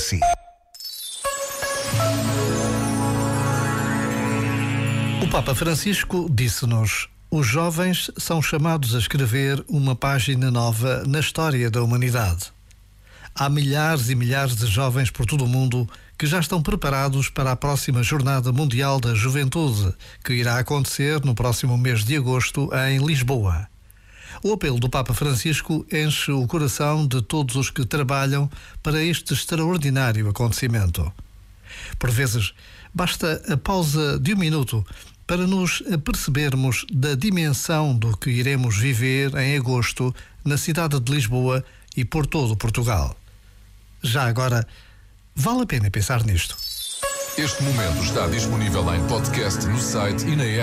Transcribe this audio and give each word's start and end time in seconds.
si. 0.00 0.18
O 5.22 5.28
Papa 5.30 5.54
Francisco 5.54 6.28
disse-nos: 6.28 7.08
os 7.30 7.46
jovens 7.46 8.10
são 8.18 8.42
chamados 8.42 8.94
a 8.94 8.98
escrever 8.98 9.64
uma 9.68 9.94
página 9.94 10.50
nova 10.50 11.04
na 11.06 11.20
história 11.20 11.70
da 11.70 11.82
humanidade. 11.82 12.50
Há 13.34 13.48
milhares 13.48 14.08
e 14.10 14.14
milhares 14.16 14.56
de 14.56 14.66
jovens 14.66 15.10
por 15.10 15.24
todo 15.24 15.44
o 15.44 15.48
mundo 15.48 15.88
que 16.18 16.26
já 16.26 16.40
estão 16.40 16.60
preparados 16.60 17.28
para 17.30 17.52
a 17.52 17.56
próxima 17.56 18.02
Jornada 18.02 18.52
Mundial 18.52 18.98
da 18.98 19.14
Juventude, 19.14 19.94
que 20.24 20.32
irá 20.32 20.58
acontecer 20.58 21.24
no 21.24 21.34
próximo 21.34 21.78
mês 21.78 22.04
de 22.04 22.16
agosto 22.16 22.68
em 22.88 22.98
Lisboa. 22.98 23.68
O 24.42 24.54
apelo 24.54 24.80
do 24.80 24.88
Papa 24.88 25.12
Francisco 25.12 25.86
enche 25.92 26.32
o 26.32 26.46
coração 26.46 27.06
de 27.06 27.20
todos 27.20 27.56
os 27.56 27.70
que 27.70 27.84
trabalham 27.84 28.50
para 28.82 29.02
este 29.04 29.34
extraordinário 29.34 30.28
acontecimento. 30.30 31.12
Por 31.98 32.10
vezes, 32.10 32.54
basta 32.92 33.42
a 33.52 33.56
pausa 33.58 34.18
de 34.18 34.32
um 34.32 34.38
minuto 34.38 34.84
para 35.26 35.46
nos 35.46 35.82
apercebermos 35.92 36.86
da 36.90 37.14
dimensão 37.14 37.94
do 37.94 38.16
que 38.16 38.30
iremos 38.30 38.78
viver 38.78 39.34
em 39.36 39.58
agosto 39.58 40.14
na 40.42 40.56
cidade 40.56 40.98
de 40.98 41.12
Lisboa 41.12 41.62
e 41.94 42.04
por 42.04 42.26
todo 42.26 42.56
Portugal. 42.56 43.14
Já 44.02 44.24
agora, 44.24 44.66
vale 45.36 45.62
a 45.62 45.66
pena 45.66 45.90
pensar 45.90 46.24
nisto. 46.24 46.56
Este 47.36 47.62
momento 47.62 48.02
está 48.02 48.26
disponível 48.26 48.94
em 48.94 49.06
podcast 49.06 49.66
no 49.66 49.78
site 49.78 50.26
e 50.26 50.34
na 50.34 50.44
app. 50.44 50.58